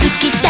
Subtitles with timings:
[0.00, 0.49] つきたい